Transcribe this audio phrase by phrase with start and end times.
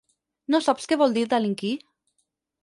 [0.55, 1.73] No saps què vol dir delinquir?